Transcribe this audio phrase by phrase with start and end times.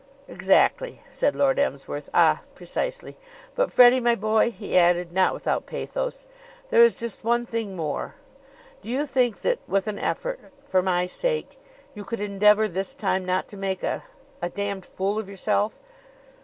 [0.27, 2.09] "Exactly," said Lord Emsworth.
[2.11, 3.17] "Ah precisely.
[3.53, 6.25] But, Freddie, my boy," he added, not without pathos,
[6.69, 8.15] "there is just one thing more.
[8.81, 11.59] Do you think that with an effort for my sake
[11.93, 14.01] you could endeavor this time not to make a
[14.41, 15.77] a damned fool of yourself?"